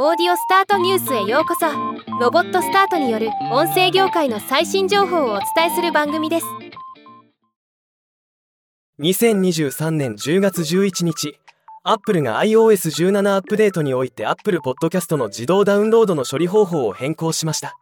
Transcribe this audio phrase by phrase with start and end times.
[0.00, 1.66] オーディオスタートニュースへようこそ。
[2.20, 6.46] ロボットスタートによる音声業界の最新情報をお伝えする番組です。
[9.00, 11.40] 2023年10月11日。
[11.82, 17.76] アップルが iOS17 アップデートにおいて Apple Podcast の自動ダウンロードの処理方法を変更しました。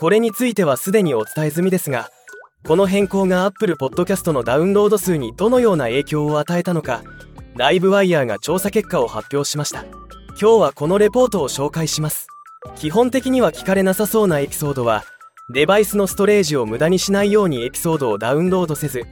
[0.00, 2.10] これについてはすでにお伝え済みですが
[2.66, 7.04] この変更が Apple Podcast のダウンロード数にどのような影響を与えたのか
[7.54, 9.99] ライブワイヤーが調査結果を発表しました。
[10.30, 12.26] 今日はこのレポートを紹介します。
[12.76, 15.04] 基本的には聞かれなさそうなエピソードは
[15.52, 19.04] デバイスのストレージを無駄にしないようにエピソードをダウンロードせず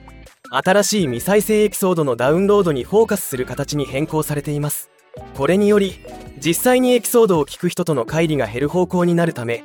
[0.50, 4.90] 新しい未再生エピソードのダウンロードにフォーカスする形に変更されています。
[5.34, 5.98] これにより
[6.38, 9.64] 実際にエピソードを聞く人との乖離が減る方向になるため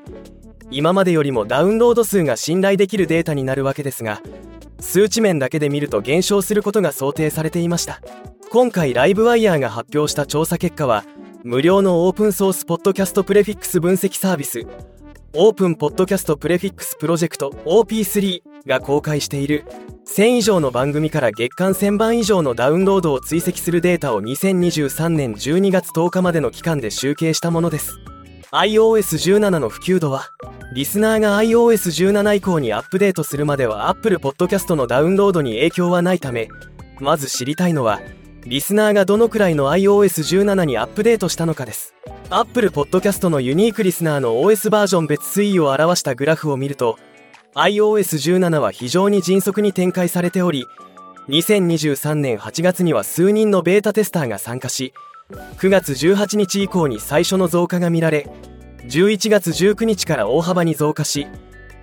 [0.71, 4.21] 今までよりもダウンロード数が信頼できるデータになるわけですが
[4.79, 8.01] 数値面だけで見ると減少することが想定されていました。
[8.49, 11.05] 今回ライブワイヤーが発表した調査結果は
[11.43, 14.65] 無料のオープンソースポッドキャストプレフィックス分析サービス
[15.33, 19.65] オープンポッドキャストプレフィックスプロジェクト OP3 が公開している。
[20.07, 27.99] 1000以上の番組から月間1000番以上のダウンロードを追跡するデータを2023年12月10日までの期間で集計したものです。
[28.51, 30.29] iOS17 の普及度は
[30.75, 36.47] リスナーが iOS17 以降にアップデートするまでは Apple Podcast のダウンロードに影響はないため
[36.99, 37.99] まず知りたいのは
[38.45, 41.93] リスナーがどのくらいの iOS17 にアップデートしたのかです。
[42.29, 46.97] Apple Podcast のユニークリスナーの OS バージョン別推移を表したグラフを見ると
[47.53, 50.65] iOS17 は非常に迅速に展開されており
[51.29, 54.93] 2023年8月には数人のベータテスターが参加し
[55.57, 58.27] 9月18日以降に最初の増加が見られ
[58.87, 61.27] 11月19日から大幅に増加し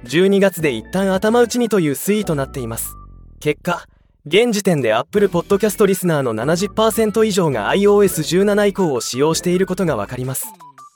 [0.05, 2.97] 12月で一旦頭打ちにという推移となっています。
[3.39, 3.87] 結果
[4.27, 10.47] 現時点で Apple Podcast リスナーの70%以上が iOS17 以降を使用していることが分かります。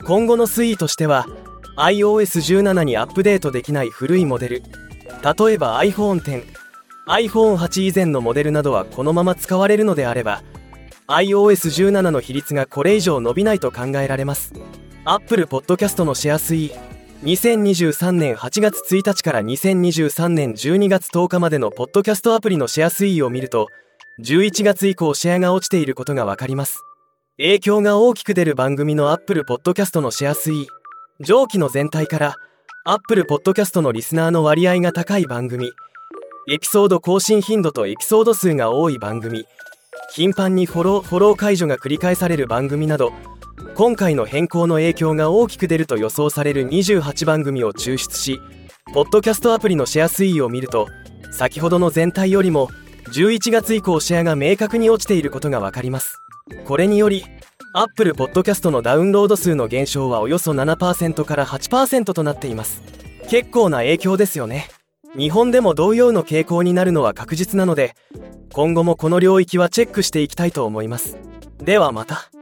[0.05, 1.27] 今後の推移としては
[1.79, 6.45] iOS17 にアップデートできない古いモデル例えば iPhone10
[7.09, 10.43] iPhone8 以前のモデルなどはこのまま使われるのであれば
[11.09, 14.53] iOS17 の比率がこれ以上伸びないと考えられます。
[15.07, 16.94] Apple Podcast のシェア推移
[17.25, 23.69] 2023年8月1日から2023年12月10日までのポッドキャストアプリのシェア推移を見ると
[24.21, 26.83] 11月以降シェアが落ちていることがわかります。
[27.39, 30.67] 影響が大きく出る番組の Apple Podcast のシェア推移。
[31.19, 32.37] 上記の全体から
[32.85, 35.73] Apple Podcast のリスナーの割合が高い番組。
[36.51, 39.47] エピソード更新頻度とエピソード数が多い番組。
[40.13, 43.15] 頻繁にフォローフォロー解除が繰り返される番組など
[43.75, 48.41] 今回の変更の影響が大きく出ると予想される28番組を抽出し
[48.93, 50.87] ポッドキャストアプリのシェア推移を見ると
[51.33, 52.69] 先ほどの全体よりも
[53.09, 56.19] 11月以降シェアが明確に落ちていることが分かります。
[56.65, 57.25] これにより
[57.75, 62.83] Apple Podcast のダウンロード数の減少はおよそ7%から8%となっています。
[63.29, 64.69] 結構な影響ですよね。
[65.17, 67.95] 日本でも同様の傾向になるのは確実なので
[68.53, 71.19] 今後もこの領域はチェックしていきたいと思います。
[71.59, 72.34] ではまた。